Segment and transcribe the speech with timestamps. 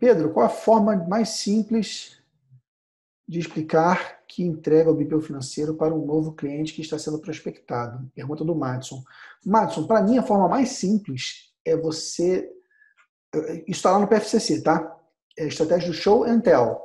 [0.00, 2.18] Pedro, qual a forma mais simples
[3.28, 8.10] de explicar que entrega o BPO financeiro para um novo cliente que está sendo prospectado?
[8.14, 9.04] Pergunta do Madison.
[9.44, 12.50] Madison, para mim a forma mais simples é você.
[13.68, 14.98] Isso está lá no PFCC, tá?
[15.36, 16.80] É a estratégia do show and tell.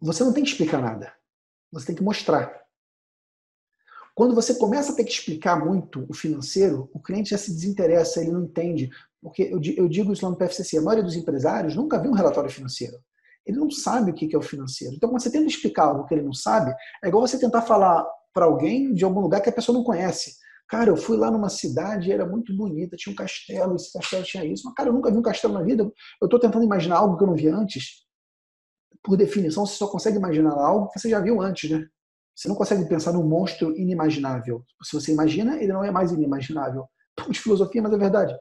[0.00, 1.12] Você não tem que explicar nada.
[1.72, 2.64] Você tem que mostrar.
[4.14, 8.20] Quando você começa a ter que explicar muito o financeiro, o cliente já se desinteressa,
[8.20, 8.88] ele não entende.
[9.24, 12.50] Porque eu, digo isso lá no PFCC, a maioria dos empresários nunca viu um relatório
[12.50, 12.96] financeiro
[13.46, 14.94] ele não sabe o que é o financeiro.
[14.94, 18.04] Então, quando você tenta explicar algo que ele não sabe, é igual você tentar falar
[18.32, 20.36] para alguém de algum lugar que a pessoa não conhece.
[20.66, 24.44] Cara, eu fui lá numa cidade era muito bonita, tinha um castelo, esse castelo tinha
[24.44, 24.62] isso.
[24.64, 25.82] Mas, cara, eu nunca vi um castelo na vida.
[25.82, 28.04] Eu estou tentando imaginar algo que eu não vi antes.
[29.02, 31.86] Por definição, você só consegue imaginar algo que você já viu antes, né?
[32.34, 34.64] Você não consegue pensar num monstro inimaginável.
[34.82, 36.88] Se você imagina, ele não é mais inimaginável.
[37.28, 38.34] Um de filosofia, mas é verdade.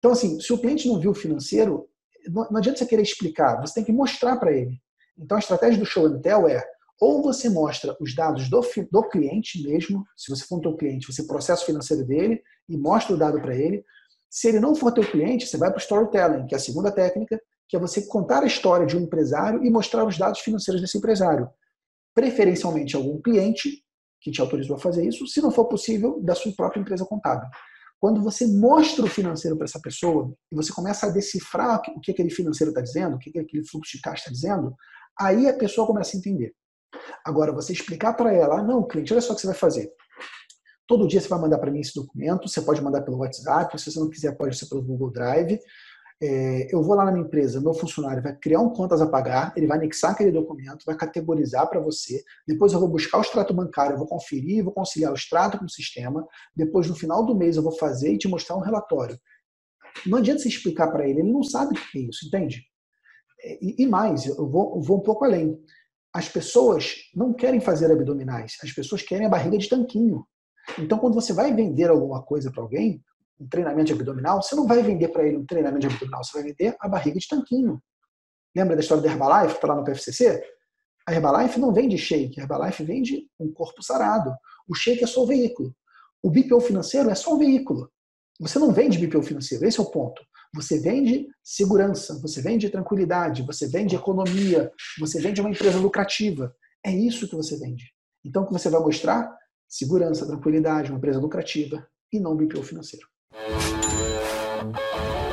[0.00, 1.88] Então, assim, se o cliente não viu o financeiro,
[2.28, 4.80] não, adianta você querer explicar, você tem que mostrar para ele.
[5.18, 6.62] Então a estratégia do show and tell é
[7.00, 11.10] ou você mostra os dados do, do cliente mesmo, se você for um teu cliente,
[11.10, 13.82] você processa o financeiro dele e mostra o dado para ele.
[14.28, 16.92] Se ele não for teu cliente, você vai para o storytelling, que é a segunda
[16.92, 20.80] técnica, que é você contar a história de um empresário e mostrar os dados financeiros
[20.80, 21.48] desse empresário.
[22.14, 23.82] Preferencialmente algum cliente
[24.20, 27.48] que te autorizou a fazer isso, se não for possível, da sua própria empresa contábil.
[28.00, 32.10] Quando você mostra o financeiro para essa pessoa e você começa a decifrar o que
[32.10, 34.74] aquele financeiro está dizendo, o que aquele fluxo de caixa está dizendo,
[35.18, 36.54] aí a pessoa começa a entender.
[37.24, 39.92] Agora, você explicar para ela, ah, não, cliente, olha só o que você vai fazer.
[40.86, 43.92] Todo dia você vai mandar para mim esse documento, você pode mandar pelo WhatsApp, se
[43.92, 45.60] você não quiser, pode ser pelo Google Drive
[46.22, 49.54] é, eu vou lá na minha empresa, meu funcionário vai criar um contas a pagar,
[49.56, 53.54] ele vai anexar aquele documento, vai categorizar para você, depois eu vou buscar o extrato
[53.54, 57.34] bancário, eu vou conferir, vou conciliar o extrato com o sistema, depois no final do
[57.34, 59.18] mês eu vou fazer e te mostrar um relatório.
[60.06, 62.64] Não adianta você explicar para ele, ele não sabe o que é isso, entende?
[63.42, 65.58] É, e, e mais, eu vou, eu vou um pouco além.
[66.12, 70.26] As pessoas não querem fazer abdominais, as pessoas querem a barriga de tanquinho.
[70.78, 73.02] Então, quando você vai vender alguma coisa para alguém,
[73.40, 76.38] um treinamento de abdominal, você não vai vender para ele um treinamento de abdominal, você
[76.38, 77.82] vai vender a barriga de tanquinho.
[78.54, 80.42] Lembra da história da Herbalife, que está lá no PFCC?
[81.08, 84.32] A Herbalife não vende shake, a Herbalife vende um corpo sarado.
[84.68, 85.74] O shake é só o veículo.
[86.22, 87.90] O BPO financeiro é só o veículo.
[88.38, 90.22] Você não vende BPO financeiro, esse é o ponto.
[90.54, 96.54] Você vende segurança, você vende tranquilidade, você vende economia, você vende uma empresa lucrativa.
[96.84, 97.84] É isso que você vende.
[98.24, 99.34] Então, o que você vai mostrar?
[99.68, 103.06] Segurança, tranquilidade, uma empresa lucrativa e não BPO financeiro.
[103.42, 105.29] Oh,